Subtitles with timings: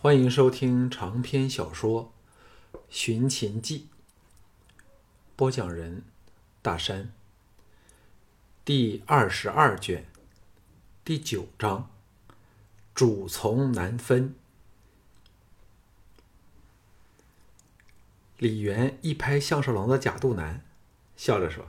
[0.00, 2.12] 欢迎收听长篇小说
[2.88, 3.88] 《寻秦记》，
[5.34, 6.04] 播讲人：
[6.62, 7.10] 大山。
[8.64, 10.06] 第二十二卷，
[11.04, 11.90] 第九章：
[12.94, 14.36] 主从难分。
[18.36, 20.64] 李元一拍项少龙的假肚腩，
[21.16, 21.64] 笑着说：“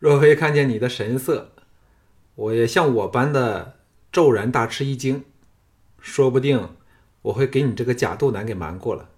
[0.00, 1.52] 若非看见你的神色，
[2.34, 3.78] 我也像我般的
[4.10, 5.26] 骤然大吃一惊，
[6.00, 6.76] 说不定。”
[7.22, 9.10] 我会给你这个假肚腩给瞒过了，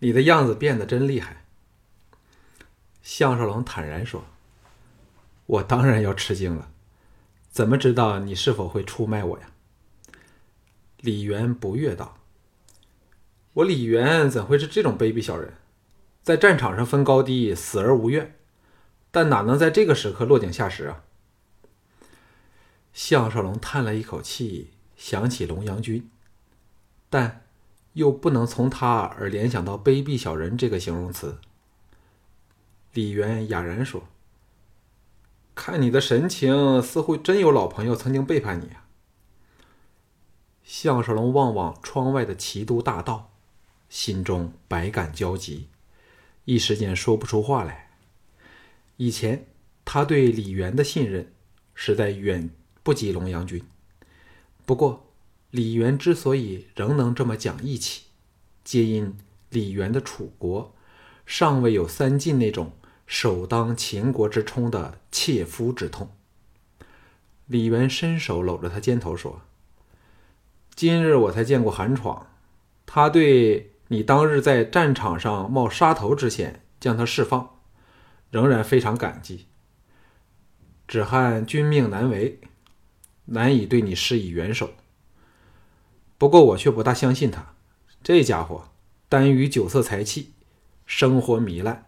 [0.00, 1.44] 你的样子变得真厉害。”
[3.02, 4.24] 项少龙坦然说
[5.46, 6.70] ，“我当然要吃惊了，
[7.50, 9.50] 怎么知道你是否会出卖我呀？”
[11.00, 12.18] 李元不悦道
[13.54, 15.54] ：“我李元怎会是这种卑鄙小人？
[16.22, 18.36] 在战场上分高低，死而无怨，
[19.10, 21.02] 但哪能在这个时刻落井下石啊？”
[22.94, 26.08] 项少龙叹了一口气，想起龙阳君。
[27.12, 27.44] 但
[27.92, 31.38] 又不能从他而联想到“卑鄙小人”这个形容词。
[32.94, 34.08] 李渊哑然说
[35.54, 38.86] ：“看你的神情，似乎真有老朋友曾经背叛你啊。”
[40.64, 43.30] 项少龙望望窗外的齐都大道，
[43.90, 45.68] 心中百感交集，
[46.46, 47.90] 一时间说不出话来。
[48.96, 49.44] 以前
[49.84, 51.30] 他对李渊的信任
[51.74, 52.48] 实在远
[52.82, 53.62] 不及龙阳君，
[54.64, 55.11] 不过。
[55.52, 58.04] 李元之所以仍能这么讲义气，
[58.64, 59.18] 皆因
[59.50, 60.74] 李元的楚国
[61.26, 62.72] 尚未有三晋那种
[63.06, 66.10] 首当秦国之冲的切肤之痛。
[67.44, 69.42] 李元伸手搂着他肩头说
[70.74, 72.28] ：“今日我才见过韩闯，
[72.86, 77.58] 他对你当日在战场上冒杀头之险将他释放，
[78.30, 79.48] 仍然非常感激。
[80.88, 82.40] 只恨君命难违，
[83.26, 84.70] 难以对你施以援手。”
[86.22, 87.52] 不过我却不大相信他，
[88.00, 88.68] 这家伙
[89.08, 90.30] 耽于酒色财气，
[90.86, 91.86] 生活糜烂，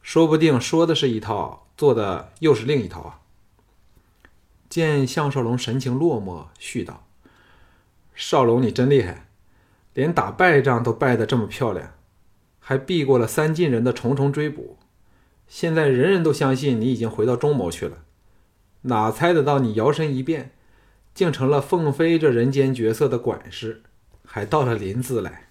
[0.00, 3.20] 说不定说的是一套，做的又是另一套啊。
[4.68, 7.04] 见项少龙神情落寞，絮道
[8.14, 9.26] ：“少龙，你真厉害，
[9.92, 11.94] 连打败仗都败得这么漂亮，
[12.60, 14.78] 还避过了三晋人的重重追捕。
[15.48, 18.04] 现在人人都相信你已经回到中牟去了，
[18.82, 20.52] 哪猜得到你摇身一变？”
[21.14, 23.82] 竟成了凤飞这人间角色的管事，
[24.24, 25.50] 还到了临淄来。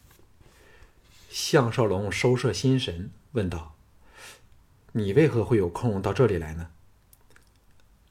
[1.29, 3.75] 项少龙收摄心神，问道
[4.91, 6.67] ：“你为何会有空到这里来呢？”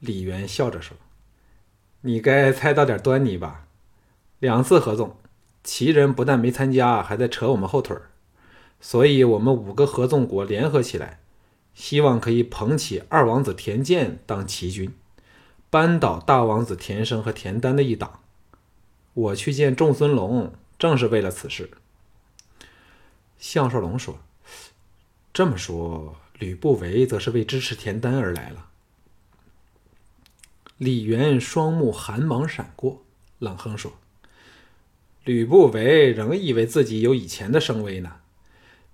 [0.01, 0.97] 李元笑着说
[2.01, 3.67] ：“你该猜到点端倪吧？
[4.39, 5.15] 两次合纵，
[5.63, 8.09] 齐人不但没参加，还在扯我们后腿儿，
[8.81, 11.19] 所以我们五个合纵国联合起来，
[11.75, 14.91] 希望可以捧起二王子田健当齐军。”
[15.73, 18.19] 扳倒大王子田生和田丹的一党，
[19.15, 21.71] 我去见仲孙龙，正是为了此事。
[23.39, 24.19] 项少龙说
[25.33, 28.69] ：“这么说，吕不韦则是为支持田丹而来了。”
[30.77, 33.01] 李元双目寒芒闪过，
[33.39, 33.93] 冷哼说
[35.25, 38.17] ：“吕不韦仍以为自己有以前的声威呢，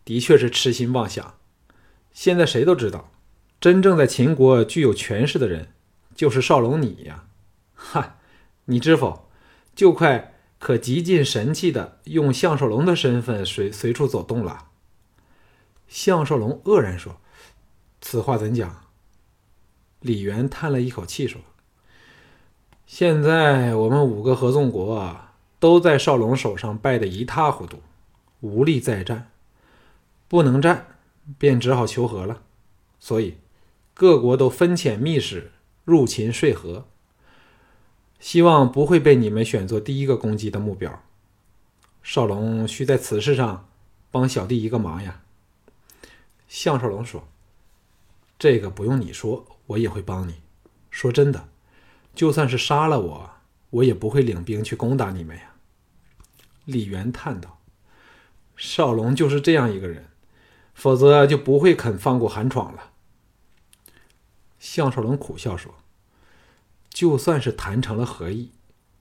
[0.05, 1.35] 的确是痴心妄想。
[2.13, 3.11] 现在谁都知道，
[3.59, 5.73] 真正在秦国具有权势的人。”
[6.19, 7.23] 就是少龙你呀，
[7.73, 8.17] 哈！
[8.65, 9.29] 你知否？
[9.73, 14.67] 就快可极尽神气的用项少龙的身份随随处走动了。
[15.87, 17.21] 项少龙愕然说
[18.01, 18.83] ：“此话怎讲？”
[20.01, 21.39] 李元叹了一口气说
[22.85, 25.17] ：“现在我们五个合纵国
[25.57, 27.81] 都在少龙手上败得一塌糊涂，
[28.41, 29.31] 无力再战，
[30.27, 30.85] 不能战，
[31.37, 32.41] 便只好求和了。
[32.99, 33.37] 所以
[33.93, 35.53] 各国都分遣密使。”
[35.89, 36.85] 入秦说和，
[38.19, 41.01] 希望不会被你们选作第一个攻击的目标。
[42.03, 43.67] 少龙需在此事上
[44.11, 45.23] 帮小弟一个忙呀。
[46.47, 47.27] 项少龙说
[48.37, 50.35] ：“这个不用你说，我也会帮你。
[50.91, 51.49] 说真的，
[52.13, 53.31] 就算是杀了我，
[53.71, 55.55] 我也不会领兵去攻打你们呀。”
[56.65, 57.57] 李元叹道
[58.55, 60.05] ：“少龙就是这样一个人，
[60.75, 62.91] 否则就不会肯放过韩闯了。”
[64.59, 65.73] 项少龙苦笑说
[66.89, 68.51] ：“就算是谈成了和议，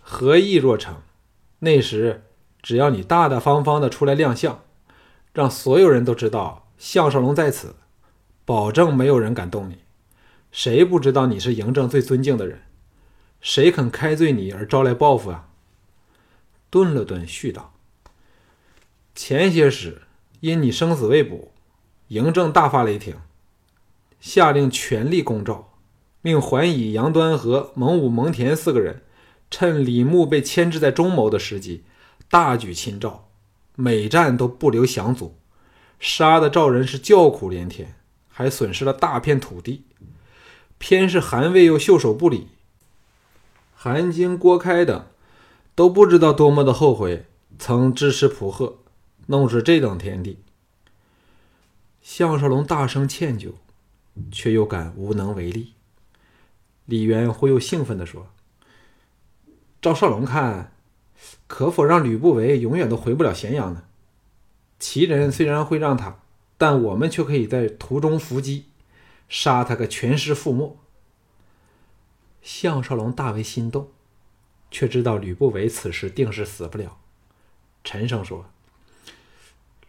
[0.02, 1.00] 和议若成，
[1.60, 2.24] 那时
[2.60, 4.64] 只要你大大方方的出来亮相，
[5.32, 7.76] 让所有人都知道项少龙在此，
[8.44, 9.78] 保证没有人敢动你。
[10.50, 12.62] 谁不知道你是嬴政最尊敬的人？
[13.40, 15.48] 谁肯开罪你而招来报复啊？”
[16.68, 17.74] 顿了顿，絮道。
[19.16, 20.02] 前些时，
[20.40, 21.50] 因你生死未卜，
[22.10, 23.14] 嬴政大发雷霆，
[24.20, 25.72] 下令全力攻赵。
[26.20, 29.02] 命桓乙、杨端和、蒙武、蒙恬四个人，
[29.50, 31.84] 趁李牧被牵制在中牟的时机，
[32.28, 33.26] 大举侵赵，
[33.74, 35.34] 每战都不留降卒，
[35.98, 37.94] 杀的赵人是叫苦连天，
[38.28, 39.84] 还损失了大片土地。
[40.76, 42.48] 偏是韩魏又袖手不理，
[43.74, 45.06] 韩荆、郭开等
[45.74, 47.24] 都不知道多么的后悔，
[47.58, 48.80] 曾支持蒲贺，
[49.26, 50.38] 弄出这等田地。
[52.00, 53.54] 项少龙大声歉疚，
[54.30, 55.74] 却又感无能为力。
[56.84, 58.28] 李渊忽又兴奋地说
[59.82, 60.72] ：“赵少龙看，
[61.48, 63.82] 可否让吕不韦永远都回不了咸阳呢？
[64.78, 66.20] 齐人虽然会让他，
[66.56, 68.66] 但我们却可以在途中伏击，
[69.28, 70.78] 杀他个全尸覆没。”
[72.40, 73.90] 项少龙大为心动，
[74.70, 76.98] 却知道吕不韦此时定是死不了，
[77.82, 78.46] 沉声说。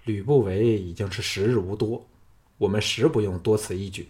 [0.08, 2.08] 吕不韦已经是时日无多，
[2.60, 4.08] 我们实不用多此一举。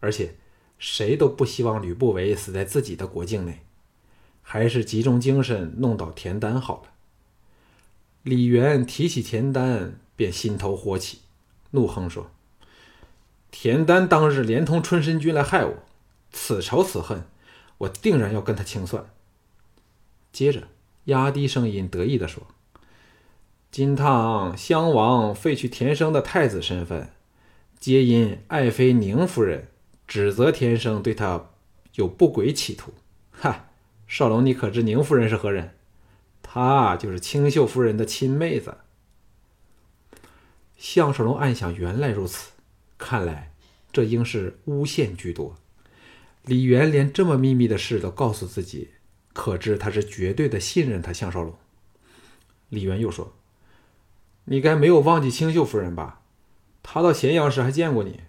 [0.00, 0.36] 而且，
[0.78, 3.60] 谁都不希望吕不韦死在自己的国境内，
[4.40, 6.92] 还是集中精神弄倒田丹好了。
[8.22, 11.18] 李渊提起田丹，便心头火起，
[11.72, 12.30] 怒哼说
[13.52, 15.74] ：“田丹当日连同春申君来害我，
[16.32, 17.26] 此仇此恨，
[17.76, 19.10] 我定然要跟他清算。”
[20.32, 20.68] 接着，
[21.04, 22.46] 压低声音得意地说。
[23.74, 27.10] 金汤襄王废去田生的太子身份，
[27.80, 29.66] 皆因爱妃宁夫人
[30.06, 31.50] 指责田生对他
[31.96, 32.94] 有不轨企图。
[33.32, 33.70] 哈，
[34.06, 35.74] 少龙，你可知宁夫人是何人？
[36.40, 38.76] 她就是清秀夫人的亲妹子。
[40.76, 42.52] 项少龙暗想：原来如此，
[42.96, 43.50] 看来
[43.92, 45.56] 这应是诬陷居多。
[46.44, 48.90] 李渊连这么秘密的事都告诉自己，
[49.32, 51.12] 可知他是绝对的信任他。
[51.12, 51.52] 项少龙，
[52.68, 53.32] 李渊又说。
[54.44, 56.20] 你该没有忘记清秀夫人吧？
[56.82, 58.20] 她到咸阳时还见过你，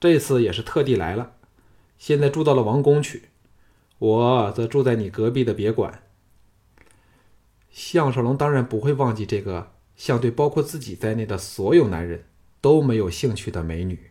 [0.00, 1.32] 这次也是特地来了。
[1.98, 3.28] 现在住到了王宫去，
[3.98, 6.02] 我则住在你隔壁的别馆。
[7.70, 12.24] 项少龙当然不会忘记这个像对包括自己在内的所有男人
[12.60, 14.10] 都没有兴趣的美女。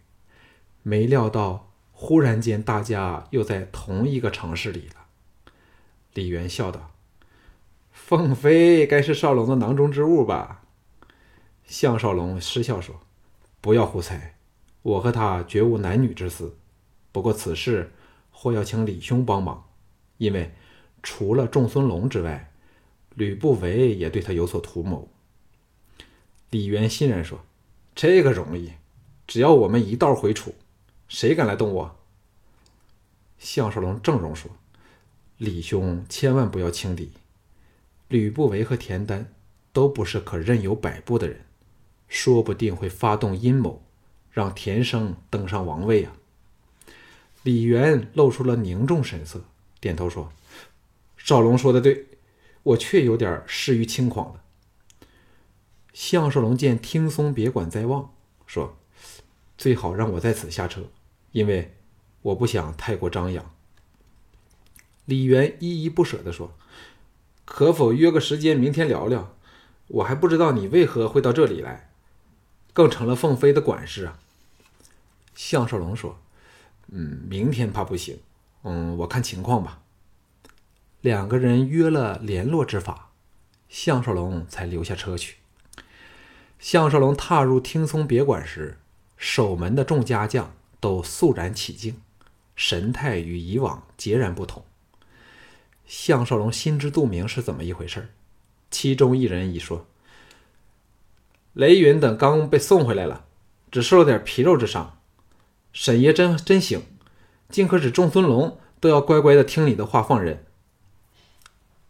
[0.82, 5.06] 没料到，忽然间大家又在同一个城市里了。
[6.14, 6.92] 李元笑道
[7.92, 10.63] ：“凤飞该是少龙的囊中之物吧？”
[11.66, 13.02] 项少龙失笑说
[13.60, 14.36] ：“不要胡猜，
[14.82, 16.56] 我和他绝无男女之私。
[17.12, 17.92] 不过此事
[18.32, 19.66] 或要请李兄帮忙，
[20.18, 20.54] 因为
[21.02, 22.52] 除了仲孙龙之外，
[23.16, 25.08] 吕不韦也对他有所图谋。”
[26.52, 27.40] 李渊欣然说
[27.96, 28.74] ：“这个容易，
[29.26, 30.54] 只要我们一道回楚，
[31.08, 31.96] 谁敢来动我？”
[33.40, 34.52] 项少龙郑重说
[35.38, 37.12] ：“李兄千万不要轻敌，
[38.10, 39.34] 吕不韦和田丹
[39.72, 41.46] 都不是可任由摆布的人。”
[42.14, 43.82] 说不定会发动阴谋，
[44.30, 46.14] 让田生登上王位啊！
[47.42, 49.44] 李渊露出了凝重神色，
[49.80, 50.32] 点头说
[51.18, 52.06] ：“少龙说的对，
[52.62, 54.44] 我却有点失于轻狂了。”
[55.92, 58.14] 项少龙见听松别馆在望，
[58.46, 58.78] 说
[59.58, 60.84] ：“最好让我在此下车，
[61.32, 61.74] 因为
[62.22, 63.52] 我不想太过张扬。”
[65.06, 66.54] 李渊依依不舍地说
[67.44, 69.36] ：“可否约个时间，明天聊聊？
[69.88, 71.90] 我还不知道你为何会到这里来。”
[72.74, 74.20] 更成了凤飞的管事啊。
[75.36, 76.20] 项少龙说
[76.92, 78.20] ：“嗯，明天怕不行。
[78.64, 79.80] 嗯，我看情况吧。”
[81.02, 83.10] 两个人约了联络之法，
[83.68, 85.38] 项少龙才留下车去。
[86.60, 88.78] 项少龙踏入听松别馆时，
[89.18, 92.00] 守门的众家将都肃然起敬，
[92.56, 94.64] 神态与以往截然不同。
[95.86, 98.14] 项少龙心知肚明是怎么一回事
[98.72, 99.86] 其中一人已说。
[101.54, 103.26] 雷云等刚被送回来了，
[103.72, 104.98] 只受了点皮肉之伤。
[105.72, 106.84] 沈爷真真行，
[107.50, 110.46] 竟可使仲孙龙都要乖乖的听你的话放人。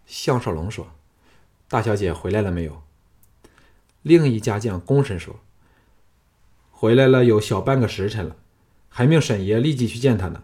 [0.05, 0.91] 项少龙说
[1.69, 2.83] ：“大小姐回来了没有？”
[4.03, 5.39] 另一家将躬身说
[6.69, 8.35] ：“回来了，有小半个时辰了，
[8.89, 10.43] 还命沈爷立即去见他呢。”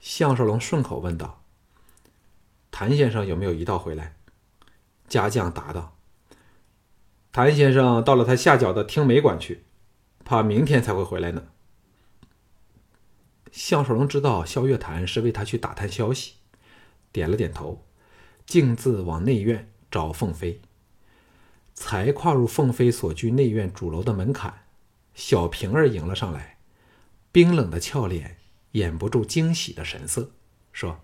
[0.00, 1.40] 项少龙顺口问道
[2.72, 4.16] ：“谭先生有没有一道回来？”
[5.08, 5.96] 家将答道。
[7.34, 9.64] 谭先生到了他下脚的听梅馆去，
[10.24, 11.48] 怕明天才会回来呢。
[13.50, 16.34] 项少龙知道萧月潭是为他去打探消息，
[17.10, 17.84] 点了点头，
[18.46, 20.60] 径自往内院找凤飞。
[21.74, 24.66] 才跨入凤飞所居内院主楼的门槛，
[25.12, 26.58] 小平儿迎了上来，
[27.32, 28.36] 冰冷的俏脸
[28.70, 30.30] 掩不住惊喜的神色，
[30.72, 31.00] 说：“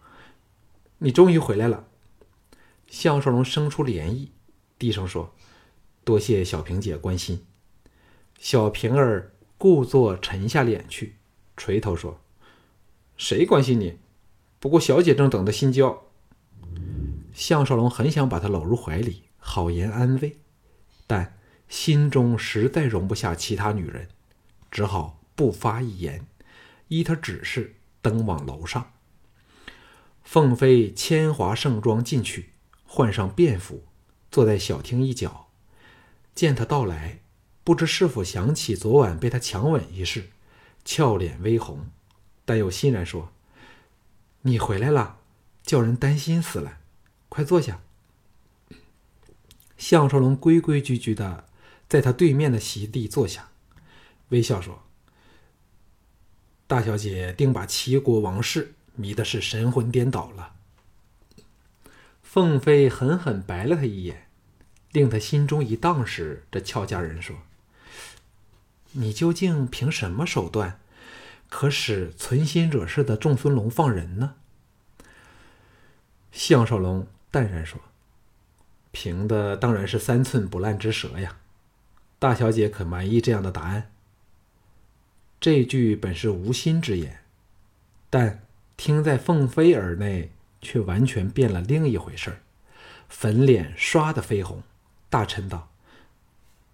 [0.98, 1.88] 你终于回来了。”
[2.86, 4.28] 项少龙生出涟漪，
[4.78, 5.34] 低声说。
[6.04, 7.46] 多谢小平姐关心。
[8.38, 11.16] 小平儿故作沉下脸去，
[11.56, 12.20] 垂头说
[13.18, 13.98] ：“谁关心你？
[14.58, 16.04] 不过小姐正等得心焦。
[17.34, 20.38] 项少龙很想把她搂入怀里，好言安慰，
[21.06, 21.38] 但
[21.68, 24.08] 心中实在容不下其他女人，
[24.70, 26.26] 只好不发一言，
[26.88, 28.92] 依他指示登往楼上。
[30.22, 32.50] 凤飞千华盛装进去，
[32.84, 33.84] 换上便服，
[34.30, 35.49] 坐在小厅一角。
[36.34, 37.20] 见他到来，
[37.64, 40.30] 不知是否想起昨晚被他强吻一事，
[40.84, 41.86] 俏脸微红，
[42.44, 43.32] 但又欣然说
[44.42, 45.18] ：“你回来了，
[45.62, 46.78] 叫人担心死了。”
[47.28, 47.80] 快坐下。
[49.76, 51.46] 项少龙规规矩矩的
[51.88, 53.50] 在他对面的席地坐下，
[54.30, 54.82] 微笑说
[56.66, 60.54] ：“大小姐定把齐国王室迷的是神魂颠倒了。”
[62.22, 64.28] 凤飞狠狠白了他一眼，
[64.92, 67.36] 令他心中一荡时，这俏佳人说
[68.92, 70.80] ：“你究竟凭什么手段，
[71.48, 74.34] 可使存心惹事的仲孙龙放人呢？”
[76.32, 77.06] 项少龙。
[77.32, 77.80] 淡然说
[78.90, 81.36] ：“凭的当然是三寸不烂之舌呀，
[82.18, 83.92] 大小姐可满意这样的答案？”
[85.40, 87.20] 这句本是无心之言，
[88.10, 88.42] 但
[88.76, 92.40] 听在凤飞耳内，却完全变了另一回事儿。
[93.08, 94.64] 粉脸唰的绯红，
[95.10, 95.68] 大臣道：“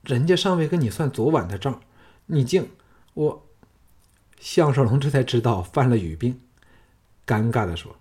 [0.04, 1.80] 人家尚未跟你算昨晚的账，
[2.26, 2.68] 你竟……
[3.14, 3.46] 我……”
[4.38, 6.40] 项少龙这才知道犯了语病，
[7.26, 7.96] 尴尬的说：“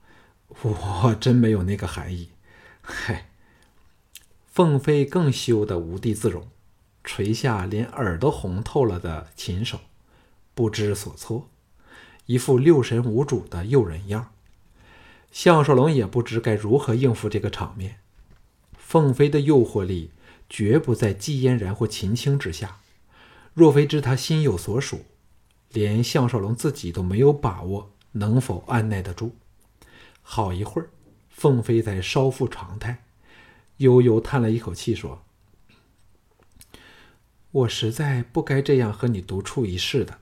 [0.61, 2.29] 我真没有那个含义。”
[2.83, 3.29] 嗨，
[4.51, 6.47] 凤飞更羞得无地自容，
[7.03, 9.79] 垂下连耳都红透了的琴手，
[10.53, 11.49] 不知所措，
[12.25, 14.33] 一副六神无主的诱人样。
[15.31, 17.99] 项少龙也不知该如何应付这个场面。
[18.77, 20.11] 凤飞的诱惑力
[20.49, 22.79] 绝不在季嫣然或秦青之下，
[23.53, 25.05] 若非知他心有所属，
[25.71, 29.35] 连项少龙自己都没有把握能否按耐得住。
[30.21, 30.89] 好一会儿。
[31.29, 33.03] 凤飞才稍复常态，
[33.75, 35.21] 悠悠叹了一口气，说
[37.51, 40.19] ：“我实在不该这样和你独处一室的，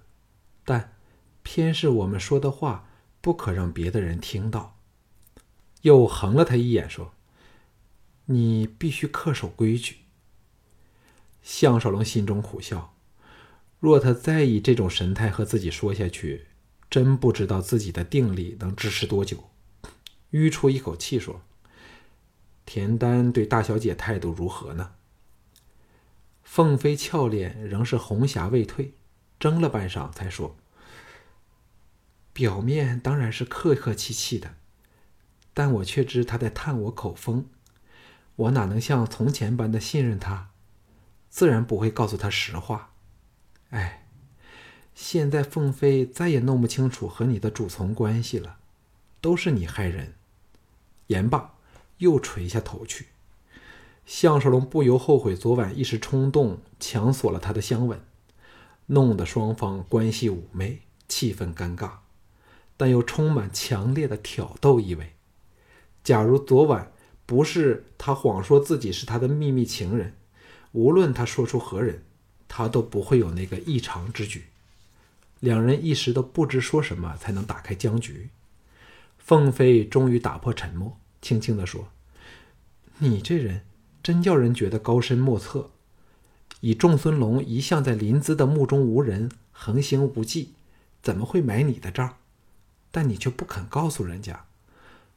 [0.66, 0.96] 但
[1.44, 2.90] 偏是我们说的话
[3.22, 4.80] 不可让别的人听到。”
[5.84, 7.14] 又横了他一眼，说
[8.26, 9.98] ：“你必须恪守规矩。”
[11.44, 12.96] 项少龙心中苦笑，
[13.80, 16.48] 若他再以这种神态和自己说下去，
[16.90, 19.50] 真不知道自己的定力能支持多久。
[20.32, 21.42] 吁出一口气说
[22.66, 24.94] ：“田丹对大小姐态度如何呢？”
[26.44, 28.94] 凤飞俏脸仍是红霞未退，
[29.38, 30.56] 怔了半晌，才说
[32.32, 34.56] ：“表面当然是客客气气的，
[35.54, 37.48] 但我却知他在探我口风，
[38.38, 40.52] 我哪能像从前般的信任他？
[41.34, 42.92] 自然不会告诉他实话。
[43.72, 44.06] 哎，
[44.94, 48.58] 现在凤飞再也弄不清楚和你的主从关系了，
[49.20, 50.14] 都是你害人。”
[51.08, 51.56] 言罢，
[51.98, 53.08] 又垂下头去。
[54.06, 58.00] 项少龙不由后悔昨晚一时冲动强索了他的香吻，
[58.86, 61.94] 弄得双方关系妩媚，气氛尴尬，
[62.78, 65.14] 但又充满强烈的挑逗意味。
[66.04, 66.92] 假如昨晚
[67.26, 70.14] 不是他谎说自己是他的秘密情人，
[70.74, 72.04] 无论他说出何人，
[72.48, 74.46] 他都不会有那个异常之举。
[75.40, 78.30] 两人一时都不知说什么才能打开僵局。
[79.18, 81.90] 凤飞终于打破沉默，轻轻地说
[83.00, 83.62] ：“你这人
[84.02, 85.70] 真叫人觉得高深莫测。
[86.60, 90.54] 以仲孙龙一向在临淄的目中无人，横行无忌，
[91.02, 92.18] 怎么会买你的账？
[92.92, 94.46] 但你却不肯告诉人家。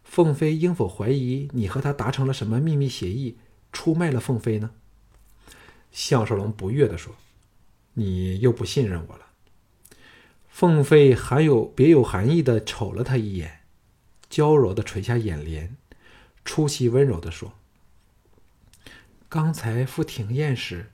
[0.05, 3.37] 凤飞应否怀疑你和他达成了什么秘密协议，
[3.73, 4.71] 出卖了凤飞呢？”
[5.97, 7.17] 项少龙不悦地说
[7.95, 9.27] ：“你又不信任我了。”
[10.47, 13.61] 凤飞含有别有含义地瞅了他一眼。
[14.29, 15.75] 娇柔地垂下眼帘，
[16.45, 17.55] 出奇温柔地说
[19.31, 20.91] ：“刚才赴庭宴时，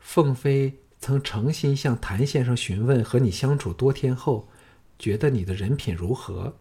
[0.00, 4.48] 凤飞曾诚心向谭先生询问和你相处多天后，
[4.98, 6.56] 觉得你的人品如何。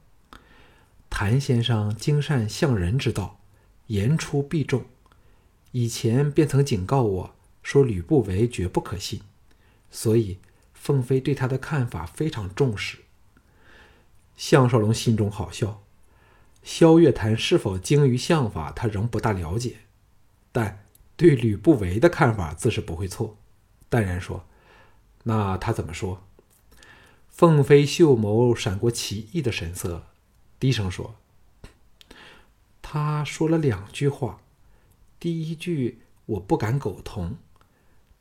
[1.10, 3.39] 谭先生精善向人之道，
[3.88, 4.86] 言出必中，
[5.72, 7.36] 以前便曾警告我
[7.69, 9.21] 说吕不韦绝不可信，
[9.91, 10.39] 所以
[10.73, 12.97] 凤飞对他的看法非常重视。”
[14.35, 15.83] 项少龙心中好笑。
[16.63, 19.81] 萧月潭是否精于相法，他仍不大了解，
[20.51, 20.83] 但
[21.15, 23.38] 对吕不韦的看法自是不会错。
[23.88, 24.47] 淡然说
[25.25, 26.23] ：“那他怎么说？”
[27.29, 30.07] 凤飞秀眸闪过奇异的神色，
[30.59, 31.13] 低声说
[32.81, 34.41] ：“他说了两句话，
[35.19, 37.38] 第一句我不敢苟同，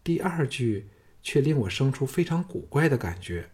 [0.09, 0.89] 第二句
[1.23, 3.51] 却令我生出非常古怪的感觉。”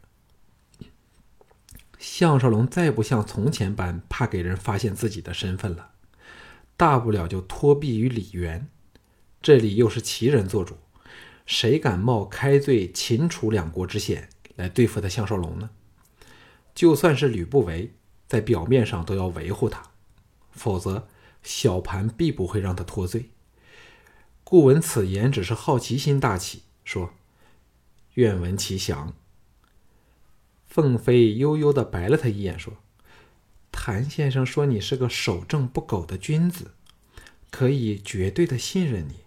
[1.98, 5.90] 项少龙再不像从前般怕给人发现自己的身份了，
[6.76, 8.68] 大不了就托庇于李渊。
[9.42, 10.76] 这里又是齐人做主，
[11.44, 15.70] 谁敢冒开罪秦楚两国之险来对付他项少龙呢？
[16.72, 17.92] 就算是吕不韦，
[18.28, 19.82] 在表面上都要维护他，
[20.52, 21.08] 否则
[21.42, 23.30] 小盘必不会让他脱罪。
[24.54, 27.12] 顾闻此言，只是好奇心大起，说
[28.14, 29.12] ：“愿闻其详。”
[30.64, 32.74] 凤飞悠悠的白了他一眼，说
[33.72, 36.70] ：“谭先生说你是个守正不苟的君子，
[37.50, 39.24] 可以绝对的信任你。”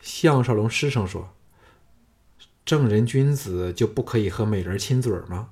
[0.00, 1.34] 项少龙失声说
[2.64, 5.50] ：“正人君子就不可以和美人亲嘴吗？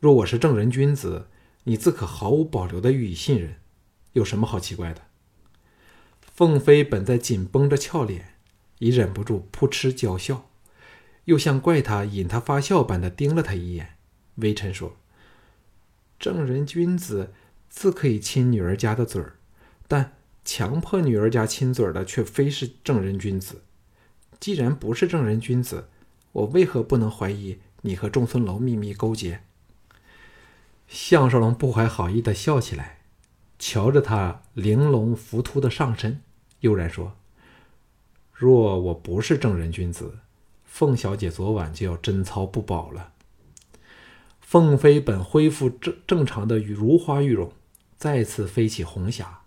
[0.00, 1.28] 若我是正人君子，
[1.64, 3.56] 你自可毫无保留的予以信任，
[4.14, 5.02] 有什么好奇怪的？”
[6.38, 8.34] 凤飞本在紧绷着俏脸，
[8.78, 10.48] 已忍不住扑哧娇笑。
[11.24, 13.96] 又像怪他引他发笑般的盯了他一眼，
[14.36, 14.94] 微臣说
[16.16, 17.32] ：“正人君子
[17.68, 19.34] 自可以亲女儿家的嘴儿，
[19.88, 20.12] 但
[20.44, 23.62] 强迫女儿家亲嘴的却非是正人君子。
[24.38, 25.88] 既然不是正人君子，
[26.30, 29.40] 我为何不能怀疑你和仲孙楼秘密勾结？”
[30.86, 32.98] 项少龙不怀好意的笑起来，
[33.58, 36.22] 瞧着他玲珑浮凸的上身，
[36.60, 37.16] 悠然说
[38.32, 40.18] ：“若我不是正人君子。”
[40.64, 43.12] 凤小姐昨晚就要贞操不保了。
[44.40, 47.52] 凤飞本恢复正正常的如花玉容，
[47.96, 49.40] 再次飞起红霞。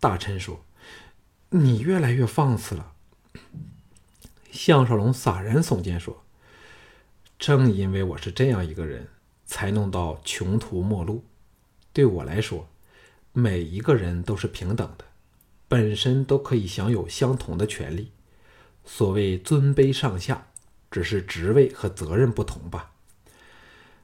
[0.00, 0.64] 大臣说
[1.50, 2.92] ：“你越来越放肆了。”
[4.50, 6.24] 项少龙洒然耸肩说
[7.38, 9.08] ：“正因为我是这样一个人，
[9.44, 11.24] 才弄到穷途末路。
[11.92, 12.68] 对我来说，
[13.32, 15.04] 每一个人都是平等的，
[15.68, 18.10] 本身都可以享有相同的权利。
[18.84, 20.46] 所谓尊卑上下。”
[20.94, 22.92] 只是职位和责任不同吧。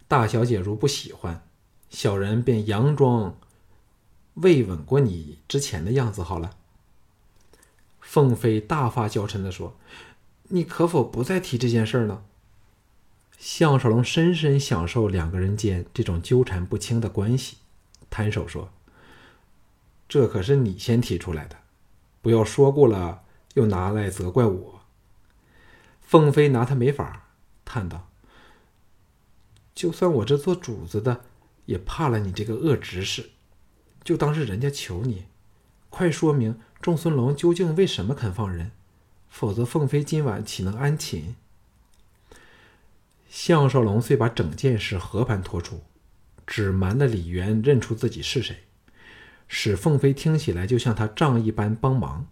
[0.09, 1.47] 大小姐如不喜欢，
[1.89, 3.39] 小人便佯装
[4.35, 6.57] 未吻过你之前的样子好了。
[8.01, 9.77] 凤飞大发娇嗔的说
[10.51, 12.25] ：“你可否不再提这件事呢？”
[13.39, 17.59] 项少龙深深享受两个人间这种纠缠不清的关系，
[18.11, 18.73] 摊手说
[20.11, 21.60] ：“这可是你先提出来的，
[22.21, 23.23] 不要说过了
[23.55, 24.81] 又拿来责怪我。”
[26.01, 27.29] 凤飞拿他没法，
[27.65, 28.09] 叹道
[29.75, 31.21] ：“就算我这做主子的，
[31.67, 33.31] 也怕了你这个恶执事，
[34.03, 35.27] 就当是人家求你，
[35.89, 38.73] 快说明仲孙龙究竟为什么肯放人，
[39.29, 41.37] 否则凤飞今晚岂能安寝？”
[43.31, 45.85] 项少龙遂把整件事和盘托出，
[46.45, 48.65] 只瞒了李渊认出自己是谁，
[49.53, 52.29] 使凤飞听起来就像他仗义般帮忙。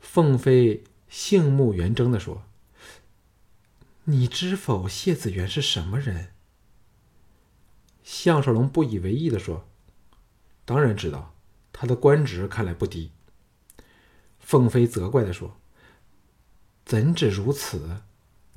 [0.00, 0.82] 凤飞。
[1.12, 2.44] 杏目圆睁的说
[4.06, 6.28] ：“你知否谢子元是什么人？”
[8.04, 9.66] 项少龙不以为意的说
[10.64, 11.34] ：“当然知道，
[11.72, 13.10] 他的官职看来不低。”
[14.38, 15.56] 凤飞责怪的说
[16.86, 18.02] ：“怎止如此？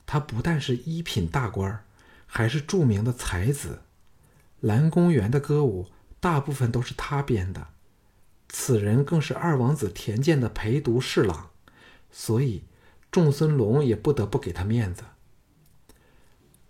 [0.05, 1.83] 他不但是一品大官，
[2.27, 3.81] 还是著名的才子。
[4.59, 5.89] 蓝公园的歌舞
[6.23, 7.67] 大部分都是他编的，
[8.47, 11.49] 此人更是二王子田健的陪读侍郎。”
[12.09, 12.63] 所以，
[13.11, 15.03] 仲孙龙也不得不给他面子。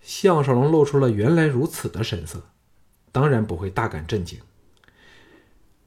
[0.02, 2.50] 项少龙露出了原来如此的神色，
[3.12, 4.40] 当然不会大感震惊。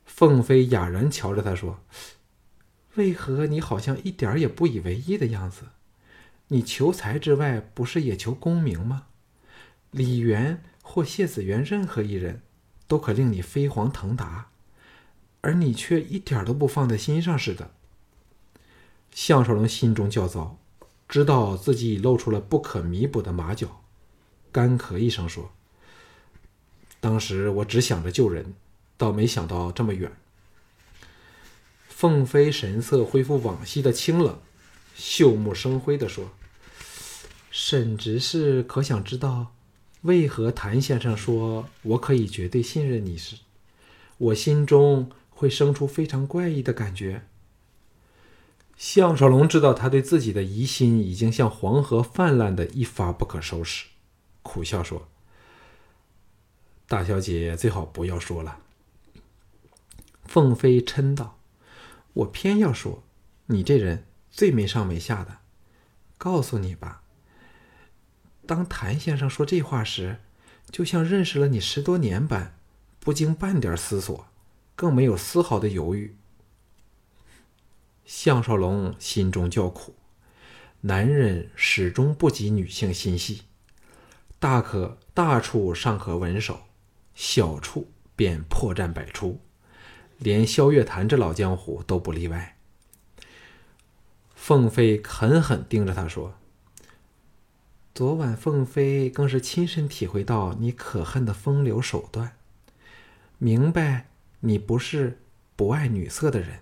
[0.05, 1.81] 凤飞哑然瞧着他说
[2.95, 5.63] ：“为何你好像一点也不以为意的样子？
[6.49, 9.07] 你求财之外，不是也求功名吗？
[9.91, 12.43] 李元或谢子元任何一人，
[12.87, 14.49] 都可令你飞黄腾达，
[15.41, 17.71] 而你却一点都不放在心上似的。”
[19.13, 20.59] 项少龙心中焦躁，
[21.09, 23.83] 知道自己已露出了不可弥补的马脚，
[24.53, 25.51] 干咳一声说
[27.01, 28.55] ：“当时我只想着救人，
[28.97, 30.13] 倒没想到这么远。”
[31.89, 34.39] 凤飞神色恢复往昔的清冷，
[34.95, 36.31] 秀目生辉的说
[37.51, 39.55] ：“沈执事可想知道，
[40.07, 43.37] 为何谭先生说我可以绝对信任你时，
[44.19, 47.27] 我心中会生出非常怪异的感觉？”
[48.77, 53.87] 项少龙知道他对自己的疑心已经像黄河泛滥的一发不可收拾，
[54.43, 55.09] 苦笑说
[56.87, 58.59] ：“大小姐最好不要说了。”
[60.25, 61.39] 凤飞嗔道
[62.13, 63.03] ：“我偏要说，
[63.47, 65.39] 你这人最没上没下的。
[66.19, 67.03] 告诉你吧，
[68.47, 70.19] 当谭先生说这话时，
[70.71, 72.57] 就像认识了你十多年般，
[73.01, 74.27] 不经半点思索，
[74.75, 76.17] 更没有丝毫的犹豫。”
[78.07, 79.95] 项少龙心中叫苦，
[80.83, 83.43] 男人始终不及女性心细。
[84.39, 86.61] 大可大处尚可稳守，
[87.15, 89.41] 小处便破绽百出，
[90.19, 92.57] 连萧月潭这老江湖都不例外。
[94.35, 96.35] 凤飞狠狠盯着他说
[97.97, 102.37] ：“昨晚凤飞更是亲身体会到你可恨的风流手段，
[103.39, 104.09] 明白
[104.41, 105.19] 你不是
[105.57, 106.59] 不爱女色的人，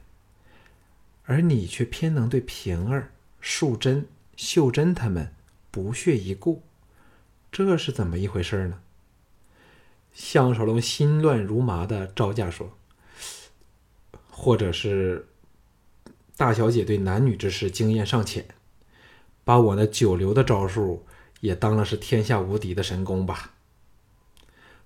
[1.25, 3.11] 而你却偏能对平儿、
[3.43, 5.35] 素贞、秀珍他们
[5.73, 6.63] 不屑一顾。”
[7.51, 8.79] 这是怎么一回事呢？
[10.13, 12.79] 项少龙心乱如麻的招架说
[14.31, 15.27] ：“或者是
[16.37, 18.47] 大小姐对男女之事经验尚浅，
[19.43, 21.05] 把我那九流的招数
[21.45, 23.53] 也当了是天下无敌的神功吧？”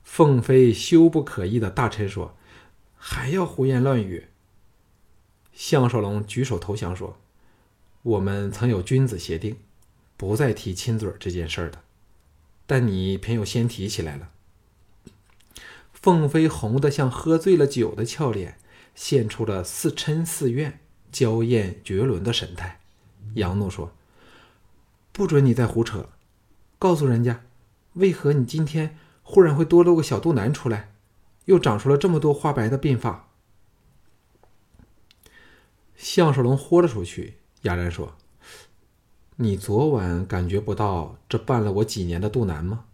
[0.02, 2.36] 凤飞羞不可抑的大臣说
[2.98, 4.26] ：“还要胡言乱语？”
[5.54, 7.16] 项少龙举手投降说
[8.02, 9.56] ：“我们曾有君子协定，
[10.16, 11.82] 不再提亲嘴这件事的。”
[12.66, 14.30] 但你偏又先提起来了。
[15.92, 18.58] 凤飞红得像喝醉了酒的俏脸，
[18.94, 20.80] 现出了似嗔似怨、
[21.12, 22.80] 娇艳绝伦的神态。
[23.34, 23.92] 杨怒说
[25.12, 26.08] ：“不准你再胡扯！
[26.78, 27.42] 告诉人家，
[27.94, 30.92] 为何你今天忽然会多露个小肚腩出来，
[31.46, 33.28] 又长出了这么多花白的鬓发？”
[35.96, 38.14] 项少龙豁了出去，哑然说。
[39.40, 42.86] 你昨晚感觉不到这绊了我几年的肚腩吗？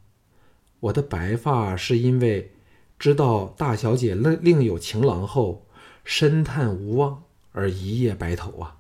[0.80, 2.52] 我的白发是因为
[2.98, 5.66] 知道大小姐另另有情郎后，
[6.04, 8.76] 深叹无望而一夜白头啊。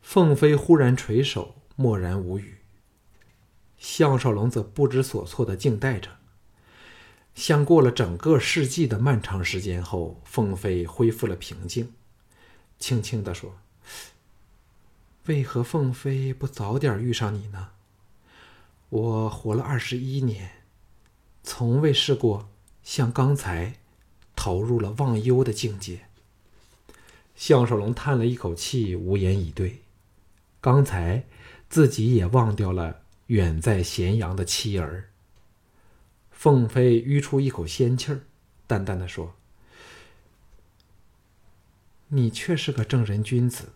[0.00, 2.59] 凤飞忽然垂首，默然无语。
[3.80, 6.18] 项少龙则不知所措的静待着。
[7.34, 11.92] 像过了整个世纪的漫长时间后，凤飞恢复了平静，
[12.78, 13.56] 轻轻的说。
[15.26, 17.70] 为何凤飞不早点遇上你呢？
[18.90, 20.50] 我活了二十一年，
[21.42, 22.50] 从未试过
[22.82, 23.76] 像刚才
[24.36, 26.06] 投入了忘忧的境界。
[27.34, 29.82] 项少龙叹了一口气，无言以对。
[30.60, 31.24] 刚才
[31.70, 35.10] 自己也忘掉了远在咸阳的妻儿。
[36.32, 38.22] 凤飞吁出一口仙气儿，
[38.66, 39.36] 淡淡的说
[42.08, 43.74] ：“你却是个正人君子。”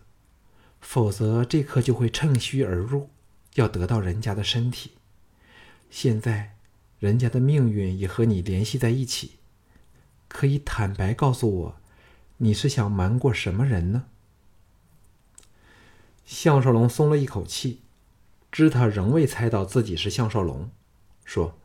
[0.81, 3.09] 否则，这刻就会趁虚而入，
[3.53, 4.91] 要得到人家的身体。
[5.89, 6.57] 现在，
[6.99, 9.37] 人家的命运也和你联系在一起，
[10.27, 11.77] 可以坦白告诉我，
[12.37, 14.07] 你是想瞒过什么人呢？
[16.25, 17.83] 项少龙松了一口气，
[18.55, 20.71] 知他仍未猜到自己是项少龙，
[21.25, 21.57] 说：“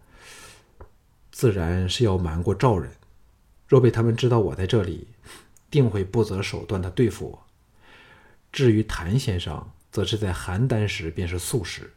[1.30, 2.90] 自然是要瞒过赵人。
[3.68, 5.06] 若被他们知道我在这里，
[5.70, 7.46] 定会不择手段的对付我。”
[8.50, 11.92] 至于谭先生，则是在邯郸时便是素食。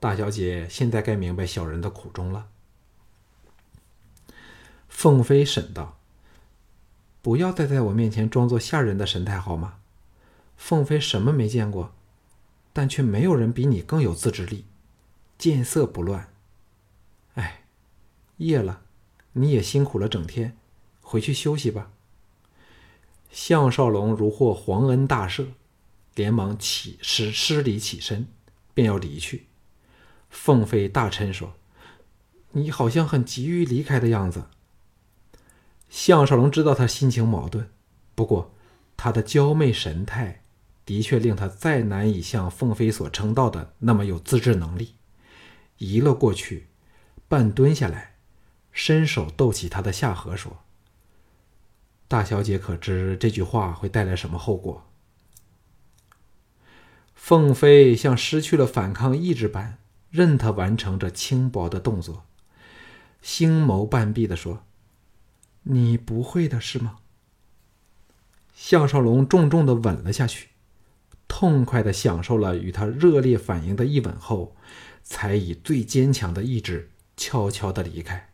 [0.00, 2.48] 大小姐现在该明白小人的苦衷了。
[4.88, 5.98] 凤飞沈道
[7.20, 9.74] ：“不要再在我面前装作吓人的神态，好吗？”
[10.56, 11.92] 凤飞什么没见过，
[12.76, 14.66] 但却没有人比你更有自制力，
[15.38, 16.30] 见色不乱。
[17.32, 17.64] 哎，
[18.36, 18.82] 夜了，
[19.32, 20.54] 你也辛苦了整天，
[21.00, 21.90] 回去休息吧。
[23.30, 25.46] 项少龙如获皇恩大赦。
[26.14, 28.26] 连忙起施施礼起身，
[28.74, 29.46] 便要离去。
[30.28, 31.54] 凤飞大臣说
[32.52, 34.44] ：“你好像很急于离开的样子。”
[35.88, 37.70] 项少龙知道他心情矛盾，
[38.14, 38.54] 不过
[38.98, 40.42] 他的娇媚神态
[40.86, 44.94] 的确令他再难以像凤飞所称道的那么有自制能力。
[45.76, 46.68] 移了过去，
[47.28, 48.14] 半蹲下来，
[48.72, 50.62] 伸手逗起他的下颌，说
[52.08, 54.86] ：“大小姐可知这句话会带来什么后果？”
[57.14, 59.78] 凤飞像失去了反抗意志般，
[60.10, 62.24] 任他完成这轻薄的动作，
[63.20, 64.64] 星眸半闭的说
[65.64, 66.98] ：“你不会的是吗？”
[68.54, 70.50] 项少龙重重的吻了下去，
[71.28, 74.56] 痛快的享受了与他热烈反应的一吻后，
[75.02, 78.30] 才以最坚强的意志悄悄的离开。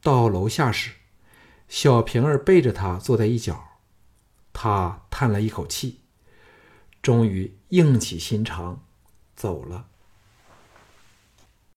[0.00, 0.92] 到楼下时，
[1.68, 3.78] 小平儿背着他坐在一角，
[4.52, 6.00] 他叹了一口气。
[7.00, 8.84] 终于硬起心肠，
[9.34, 9.86] 走了。